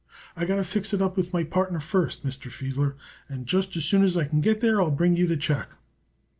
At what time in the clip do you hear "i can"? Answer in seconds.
4.17-4.41